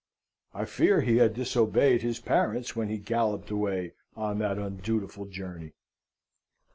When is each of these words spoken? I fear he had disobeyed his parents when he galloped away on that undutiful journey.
I 0.55 0.65
fear 0.65 1.01
he 1.01 1.17
had 1.17 1.35
disobeyed 1.35 2.01
his 2.01 2.19
parents 2.19 2.75
when 2.75 2.89
he 2.89 2.97
galloped 2.97 3.51
away 3.51 3.93
on 4.15 4.39
that 4.39 4.57
undutiful 4.57 5.25
journey. 5.27 5.73